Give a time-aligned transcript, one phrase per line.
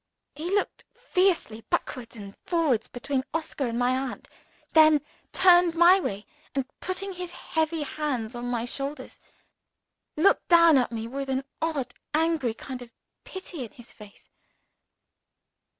[0.33, 4.29] He looked fiercely backwards and forwards between Oscar and my aunt
[4.71, 9.19] then turned my way, and putting his heavy hands on my shoulders,
[10.17, 12.89] looked down at me with an odd angry kind of
[13.25, 14.29] pity in his face.